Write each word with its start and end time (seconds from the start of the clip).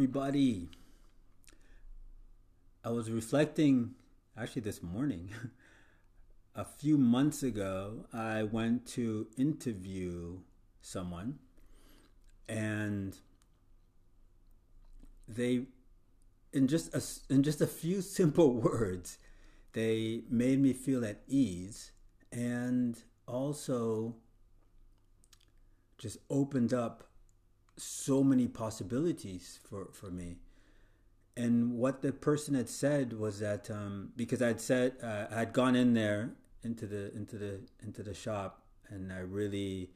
Everybody. 0.00 0.66
I 2.82 2.88
was 2.88 3.10
reflecting 3.10 3.96
actually 4.34 4.62
this 4.62 4.82
morning. 4.82 5.28
a 6.54 6.64
few 6.64 6.96
months 6.96 7.42
ago, 7.42 8.06
I 8.10 8.44
went 8.44 8.86
to 8.94 9.26
interview 9.36 10.38
someone, 10.80 11.38
and 12.48 13.14
they, 15.28 15.66
in 16.54 16.66
just 16.66 16.94
a, 16.94 17.02
in 17.30 17.42
just 17.42 17.60
a 17.60 17.66
few 17.66 18.00
simple 18.18 18.54
words, 18.54 19.18
they 19.74 20.22
made 20.30 20.60
me 20.62 20.72
feel 20.72 21.04
at 21.04 21.20
ease, 21.28 21.92
and 22.32 22.98
also 23.28 24.14
just 25.98 26.16
opened 26.30 26.72
up 26.72 27.09
so 27.80 28.22
many 28.22 28.46
possibilities 28.46 29.60
for, 29.68 29.88
for 29.92 30.10
me. 30.10 30.36
And 31.36 31.78
what 31.78 32.02
the 32.02 32.12
person 32.12 32.54
had 32.54 32.68
said 32.68 33.12
was 33.12 33.38
that 33.40 33.70
um, 33.70 34.10
because 34.16 34.42
I'd 34.42 34.60
said 34.60 34.94
uh, 35.02 35.26
I'd 35.30 35.52
gone 35.52 35.76
in 35.76 35.94
there 35.94 36.30
into 36.62 36.86
the 36.86 37.14
into 37.14 37.36
the 37.38 37.60
into 37.82 38.02
the 38.02 38.12
shop 38.12 38.62
and 38.88 39.12
I 39.12 39.20
really 39.20 39.90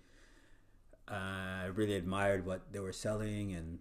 uh, 1.11 1.65
I 1.65 1.67
really 1.75 1.97
admired 1.97 2.47
what 2.47 2.73
they 2.73 2.81
were 2.81 2.93
selling 2.93 3.53
and 3.53 3.79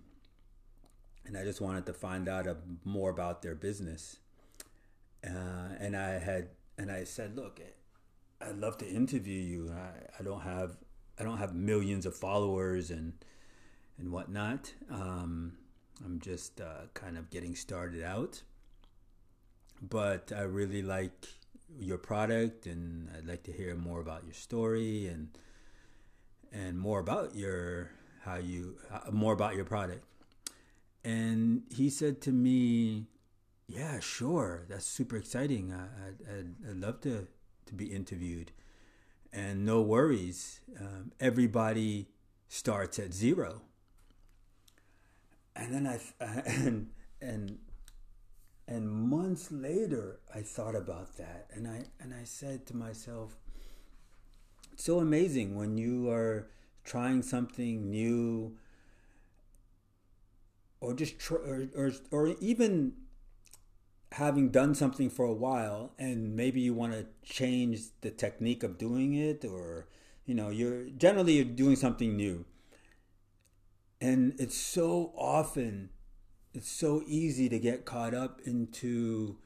and 1.25 1.37
I 1.37 1.43
just 1.43 1.61
wanted 1.61 1.85
to 1.85 1.93
find 1.93 2.27
out 2.27 2.47
a, 2.47 2.57
more 2.83 3.09
about 3.09 3.41
their 3.41 3.55
business. 3.55 4.17
Uh, 5.25 5.75
and 5.79 5.95
I 5.95 6.19
had 6.19 6.49
and 6.77 6.91
I 6.91 7.05
said, 7.05 7.35
look, 7.35 7.61
I'd 8.41 8.57
love 8.57 8.77
to 8.79 8.87
interview 8.87 9.39
you. 9.39 9.71
I, 9.71 10.19
I 10.19 10.23
don't 10.23 10.41
have 10.41 10.77
I 11.19 11.23
don't 11.23 11.37
have 11.37 11.53
millions 11.53 12.05
of 12.05 12.15
followers 12.15 12.89
and 12.89 13.13
and 13.97 14.11
whatnot. 14.11 14.73
Um, 14.89 15.53
I'm 16.03 16.19
just 16.19 16.59
uh, 16.59 16.87
kind 16.93 17.17
of 17.17 17.29
getting 17.29 17.55
started 17.55 18.03
out, 18.03 18.41
but 19.81 20.31
I 20.35 20.41
really 20.41 20.81
like 20.81 21.27
your 21.79 21.97
product, 21.97 22.65
and 22.65 23.09
I'd 23.15 23.25
like 23.25 23.43
to 23.43 23.51
hear 23.51 23.75
more 23.75 23.99
about 23.99 24.23
your 24.25 24.33
story 24.33 25.07
and 25.07 25.29
and 26.51 26.77
more 26.77 26.99
about 26.99 27.35
your 27.35 27.89
how 28.23 28.35
you 28.35 28.77
uh, 28.91 29.11
more 29.11 29.33
about 29.33 29.55
your 29.55 29.65
product. 29.65 30.05
And 31.03 31.63
he 31.69 31.89
said 31.89 32.21
to 32.21 32.31
me, 32.31 33.07
"Yeah, 33.67 33.99
sure, 33.99 34.65
that's 34.69 34.85
super 34.85 35.17
exciting. 35.17 35.73
I, 35.73 36.07
I'd, 36.31 36.69
I'd 36.69 36.77
love 36.77 37.01
to 37.01 37.27
to 37.65 37.73
be 37.73 37.85
interviewed." 37.85 38.51
And 39.31 39.65
no 39.65 39.81
worries, 39.81 40.61
um, 40.79 41.11
everybody 41.19 42.07
starts 42.47 42.99
at 42.99 43.13
zero 43.13 43.61
and 45.55 45.73
then 45.73 45.87
I 45.87 45.99
and 46.45 46.89
and 47.21 47.57
and 48.67 48.89
months 48.89 49.51
later 49.51 50.19
I 50.33 50.41
thought 50.41 50.75
about 50.75 51.17
that. 51.17 51.47
And 51.53 51.67
I 51.67 51.85
and 51.99 52.13
I 52.13 52.23
said 52.23 52.65
to 52.67 52.75
myself 52.75 53.35
it's 54.71 54.83
so 54.83 54.99
amazing 54.99 55.55
when 55.55 55.77
you 55.77 56.09
are 56.09 56.47
trying 56.83 57.21
something 57.21 57.89
new 57.89 58.57
or 60.81 60.93
just 60.93 61.19
tr- 61.19 61.35
or, 61.35 61.67
or 61.75 61.91
or 62.11 62.27
even 62.39 62.93
having 64.13 64.49
done 64.49 64.75
something 64.75 65.09
for 65.09 65.25
a 65.25 65.33
while 65.33 65.91
and 65.97 66.35
maybe 66.35 66.61
you 66.61 66.73
want 66.73 66.93
to 66.93 67.05
change 67.23 67.81
the 68.01 68.11
technique 68.11 68.61
of 68.61 68.77
doing 68.77 69.15
it 69.15 69.43
or 69.43 69.87
you 70.25 70.35
know 70.35 70.49
you're 70.49 70.83
generally 70.89 71.33
you're 71.33 71.45
doing 71.45 71.75
something 71.75 72.15
new 72.15 72.45
and 74.03 74.35
it's 74.37 74.57
so 74.57 75.13
often, 75.17 75.89
it's 76.53 76.69
so 76.69 77.03
easy 77.07 77.47
to 77.47 77.57
get 77.57 77.85
caught 77.85 78.13
up 78.13 78.41
into 78.43 79.37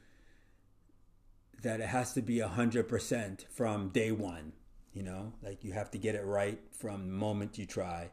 that 1.62 1.78
it 1.78 1.86
has 1.86 2.12
to 2.14 2.22
be 2.22 2.38
100% 2.38 3.46
from 3.50 3.90
day 3.90 4.10
one, 4.10 4.52
you 4.92 5.04
know, 5.04 5.32
like 5.44 5.62
you 5.62 5.74
have 5.74 5.92
to 5.92 5.98
get 5.98 6.16
it 6.16 6.24
right 6.24 6.58
from 6.72 7.06
the 7.06 7.12
moment 7.12 7.56
you 7.56 7.66
try. 7.66 8.10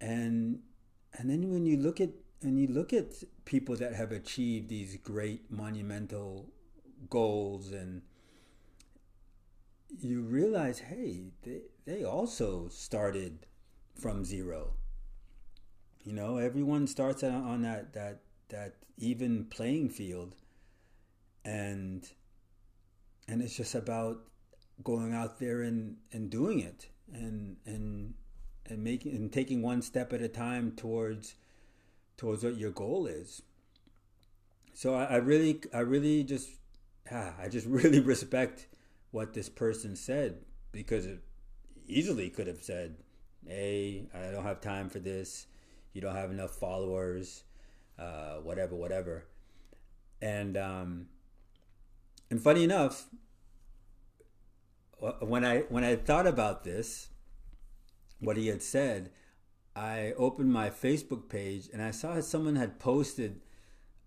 And 0.00 0.60
and 1.12 1.28
then 1.28 1.52
when 1.52 1.66
you 1.66 1.76
look 1.76 2.00
at 2.00 2.08
and 2.40 2.58
you 2.58 2.66
look 2.66 2.94
at 2.94 3.12
people 3.44 3.76
that 3.76 3.94
have 3.94 4.12
achieved 4.12 4.70
these 4.70 4.96
great 4.96 5.50
monumental 5.50 6.48
goals 7.10 7.70
and 7.70 8.00
you 9.98 10.22
realize 10.22 10.78
hey 10.78 11.32
they, 11.42 11.60
they 11.84 12.02
also 12.02 12.68
started 12.68 13.46
from 13.94 14.24
zero 14.24 14.74
you 16.04 16.12
know, 16.12 16.36
everyone 16.36 16.86
starts 16.86 17.24
on 17.24 17.62
that 17.62 17.94
that 17.94 18.20
that 18.50 18.74
even 18.98 19.46
playing 19.46 19.88
field, 19.88 20.34
and 21.44 22.06
and 23.26 23.42
it's 23.42 23.56
just 23.56 23.74
about 23.74 24.18
going 24.82 25.14
out 25.14 25.40
there 25.40 25.62
and 25.62 25.96
and 26.12 26.30
doing 26.30 26.60
it 26.60 26.88
and 27.12 27.56
and 27.64 28.14
and 28.66 28.84
making 28.84 29.12
and 29.12 29.32
taking 29.32 29.62
one 29.62 29.80
step 29.80 30.12
at 30.12 30.20
a 30.20 30.28
time 30.28 30.72
towards 30.72 31.36
towards 32.18 32.44
what 32.44 32.58
your 32.58 32.70
goal 32.70 33.06
is. 33.06 33.40
So 34.74 34.94
I, 34.94 35.04
I 35.04 35.16
really 35.16 35.60
I 35.72 35.80
really 35.80 36.22
just 36.22 36.50
ah, 37.10 37.32
I 37.40 37.48
just 37.48 37.66
really 37.68 38.00
respect 38.00 38.66
what 39.10 39.32
this 39.32 39.48
person 39.48 39.96
said 39.96 40.36
because 40.70 41.06
it 41.06 41.20
easily 41.86 42.28
could 42.28 42.46
have 42.46 42.62
said, 42.62 42.96
"Hey, 43.46 44.06
I 44.14 44.30
don't 44.30 44.44
have 44.44 44.60
time 44.60 44.90
for 44.90 44.98
this 44.98 45.46
you 45.94 46.00
don't 46.00 46.16
have 46.16 46.30
enough 46.30 46.50
followers, 46.50 47.44
uh, 47.98 48.34
whatever, 48.42 48.74
whatever. 48.74 49.24
And 50.20 50.56
um, 50.56 51.06
and 52.30 52.42
funny 52.42 52.64
enough, 52.64 53.06
when 55.20 55.44
I 55.44 55.60
when 55.68 55.84
I 55.84 55.96
thought 55.96 56.26
about 56.26 56.64
this, 56.64 57.08
what 58.18 58.36
he 58.36 58.48
had 58.48 58.62
said, 58.62 59.10
I 59.76 60.12
opened 60.16 60.52
my 60.52 60.70
Facebook 60.70 61.28
page 61.28 61.68
and 61.72 61.80
I 61.80 61.92
saw 61.92 62.20
someone 62.20 62.56
had 62.56 62.78
posted 62.78 63.40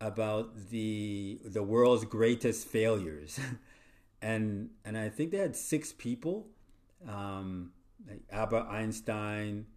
about 0.02 0.69
the 0.69 1.40
the 1.46 1.64
world's 1.64 2.06
greatest 2.06 2.68
failures, 2.68 3.40
and 4.22 4.72
and 4.84 4.98
I 4.98 5.09
think 5.09 5.31
they 5.31 5.38
had 5.38 5.56
six 5.56 5.94
people, 5.94 6.48
um, 7.08 7.72
like 8.08 8.22
Albert 8.30 8.68
Einstein, 8.69 9.68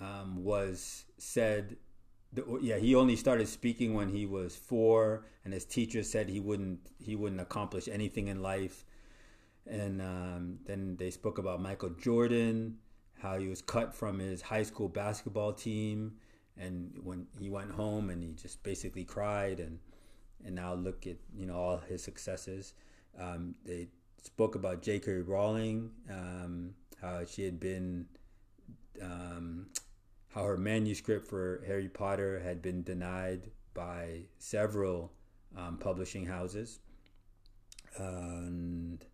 um, 0.00 0.42
was 0.42 1.04
said 1.18 1.76
yeah 2.60 2.78
he 2.78 2.96
only 2.96 3.14
started 3.14 3.46
speaking 3.46 3.94
when 3.94 4.08
he 4.08 4.26
was 4.26 4.56
four 4.56 5.24
and 5.44 5.54
his 5.54 5.64
teacher 5.64 6.02
said 6.02 6.28
he 6.28 6.40
wouldn't 6.40 6.80
he 6.98 7.14
wouldn't 7.14 7.40
accomplish 7.40 7.88
anything 7.88 8.28
in 8.28 8.42
life. 8.42 8.84
And 9.66 10.02
um, 10.02 10.58
then 10.66 10.96
they 10.98 11.10
spoke 11.10 11.38
about 11.38 11.60
michael 11.60 11.90
jordan 11.90 12.76
how 13.22 13.38
he 13.38 13.48
was 13.48 13.62
cut 13.62 13.94
from 13.94 14.18
his 14.18 14.42
high 14.42 14.62
school 14.62 14.88
basketball 14.88 15.52
team 15.52 16.16
and 16.58 16.92
when 17.02 17.26
he 17.40 17.48
went 17.48 17.70
home 17.70 18.10
and 18.10 18.22
he 18.22 18.32
just 18.32 18.62
basically 18.62 19.04
cried 19.04 19.60
and 19.60 19.78
and 20.44 20.54
now 20.54 20.74
look 20.74 21.06
at 21.06 21.16
you 21.34 21.46
know 21.46 21.56
all 21.56 21.78
his 21.88 22.02
successes. 22.02 22.74
Um, 23.18 23.54
they 23.64 23.88
spoke 24.22 24.54
about 24.54 24.82
j.k 24.82 25.10
rowling 25.20 25.90
um, 26.10 26.74
how 27.00 27.24
she 27.24 27.44
had 27.44 27.60
been 27.60 28.06
um, 29.02 29.66
how 30.34 30.42
her 30.42 30.56
manuscript 30.56 31.28
for 31.28 31.62
Harry 31.64 31.88
Potter 31.88 32.40
had 32.40 32.60
been 32.60 32.82
denied 32.82 33.52
by 33.72 34.22
several 34.38 35.12
um, 35.56 35.78
publishing 35.78 36.26
houses. 36.26 36.80
And, 37.96 39.04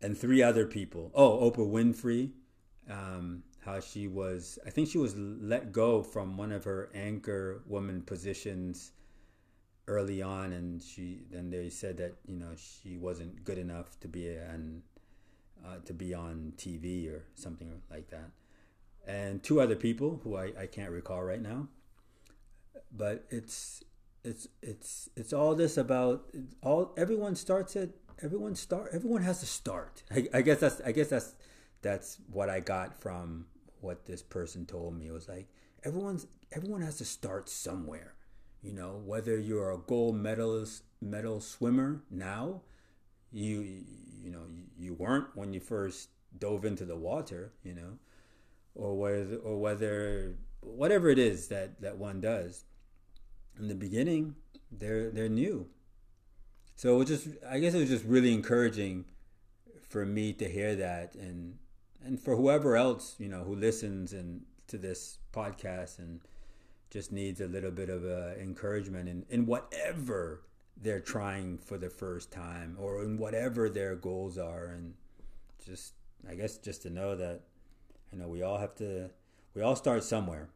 and 0.00 0.16
three 0.16 0.42
other 0.42 0.64
people. 0.64 1.10
Oh, 1.14 1.50
Oprah 1.50 1.68
Winfrey, 1.68 2.30
um, 2.88 3.42
how 3.64 3.80
she 3.80 4.06
was, 4.06 4.60
I 4.64 4.70
think 4.70 4.88
she 4.88 4.98
was 4.98 5.16
let 5.16 5.72
go 5.72 6.00
from 6.04 6.36
one 6.36 6.52
of 6.52 6.62
her 6.62 6.90
anchor 6.94 7.62
woman 7.66 8.02
positions 8.02 8.92
early 9.88 10.22
on, 10.22 10.52
and 10.52 10.80
she 10.80 11.22
then 11.30 11.50
they 11.50 11.70
said 11.70 11.96
that 11.96 12.14
you 12.26 12.36
know 12.36 12.50
she 12.56 12.96
wasn't 12.96 13.44
good 13.44 13.58
enough 13.58 13.98
to 14.00 14.08
be 14.08 14.28
an 14.28 14.82
uh, 15.64 15.78
to 15.84 15.92
be 15.92 16.12
on 16.14 16.52
TV 16.56 17.08
or 17.08 17.24
something 17.34 17.70
like 17.90 18.08
that 18.10 18.30
and 19.06 19.42
two 19.42 19.60
other 19.60 19.76
people 19.76 20.20
who 20.24 20.36
I, 20.36 20.52
I 20.58 20.66
can't 20.66 20.90
recall 20.90 21.22
right 21.22 21.40
now. 21.40 21.68
But 22.92 23.24
it's 23.30 23.82
it's 24.24 24.48
it's 24.62 25.08
it's 25.16 25.32
all 25.32 25.54
this 25.54 25.76
about 25.76 26.26
all 26.62 26.92
everyone 26.96 27.36
starts 27.36 27.76
at 27.76 27.90
everyone 28.22 28.54
start 28.54 28.90
everyone 28.92 29.22
has 29.22 29.40
to 29.40 29.46
start. 29.46 30.02
I, 30.10 30.28
I 30.34 30.42
guess 30.42 30.60
that's 30.60 30.80
I 30.80 30.92
guess 30.92 31.08
that's 31.08 31.34
that's 31.82 32.18
what 32.30 32.50
I 32.50 32.60
got 32.60 33.00
from 33.00 33.46
what 33.80 34.06
this 34.06 34.22
person 34.22 34.66
told 34.66 34.98
me. 34.98 35.06
It 35.06 35.12
was 35.12 35.28
like 35.28 35.48
everyone's 35.84 36.26
everyone 36.52 36.82
has 36.82 36.98
to 36.98 37.04
start 37.04 37.48
somewhere. 37.48 38.14
You 38.62 38.72
know, 38.72 39.00
whether 39.04 39.38
you're 39.38 39.70
a 39.70 39.78
gold 39.78 40.16
medalist 40.16 40.82
medal 41.00 41.40
swimmer 41.40 42.02
now, 42.10 42.62
you 43.30 43.60
you 43.60 44.30
know 44.30 44.42
you 44.76 44.94
weren't 44.94 45.28
when 45.34 45.52
you 45.52 45.60
first 45.60 46.08
dove 46.36 46.64
into 46.64 46.84
the 46.84 46.96
water. 46.96 47.52
You 47.62 47.74
know, 47.74 47.98
or 48.76 48.94
whether 48.94 49.36
or 49.36 49.58
whether 49.58 50.36
whatever 50.60 51.08
it 51.08 51.18
is 51.18 51.48
that 51.48 51.80
that 51.80 51.96
one 51.96 52.20
does 52.20 52.64
in 53.58 53.68
the 53.68 53.74
beginning 53.74 54.34
they're 54.70 55.10
they're 55.10 55.28
new. 55.28 55.68
So 56.74 56.94
it 56.94 56.98
was 56.98 57.08
just 57.08 57.28
i 57.48 57.58
guess 57.58 57.74
it 57.74 57.80
was 57.80 57.88
just 57.88 58.04
really 58.04 58.34
encouraging 58.34 59.06
for 59.88 60.04
me 60.04 60.32
to 60.34 60.48
hear 60.48 60.74
that 60.76 61.14
and 61.14 61.58
and 62.04 62.20
for 62.20 62.36
whoever 62.36 62.76
else 62.76 63.14
you 63.18 63.28
know 63.28 63.44
who 63.44 63.54
listens 63.54 64.12
and 64.12 64.42
to 64.68 64.76
this 64.76 65.18
podcast 65.32 65.98
and 65.98 66.20
just 66.90 67.12
needs 67.12 67.40
a 67.40 67.46
little 67.46 67.70
bit 67.70 67.88
of 67.88 68.04
uh, 68.04 68.34
encouragement 68.40 69.08
in, 69.08 69.24
in 69.28 69.46
whatever 69.46 70.42
they're 70.80 71.00
trying 71.00 71.58
for 71.58 71.78
the 71.78 71.90
first 71.90 72.30
time 72.30 72.76
or 72.78 73.02
in 73.02 73.16
whatever 73.16 73.68
their 73.68 73.96
goals 73.96 74.36
are 74.36 74.66
and 74.66 74.94
just 75.64 75.94
i 76.28 76.34
guess 76.34 76.58
just 76.58 76.82
to 76.82 76.90
know 76.90 77.16
that 77.16 77.42
you 78.12 78.18
know, 78.18 78.28
we 78.28 78.42
all 78.42 78.58
have 78.58 78.74
to, 78.76 79.10
we 79.54 79.62
all 79.62 79.76
start 79.76 80.04
somewhere, 80.04 80.48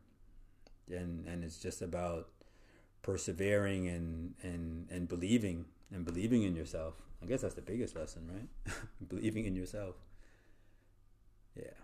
and 0.89 1.27
and 1.27 1.45
it's 1.45 1.59
just 1.59 1.83
about 1.83 2.29
persevering 3.03 3.89
and 3.89 4.35
and 4.43 4.89
and 4.91 5.09
believing 5.09 5.67
and 5.93 6.05
believing 6.05 6.43
in 6.43 6.55
yourself. 6.55 6.95
I 7.23 7.27
guess 7.27 7.43
that's 7.43 7.55
the 7.55 7.63
biggest 7.63 7.97
lesson, 7.97 8.31
right? 8.33 8.75
believing 9.09 9.45
in 9.45 9.55
yourself. 9.55 9.97
Yeah. 11.55 11.77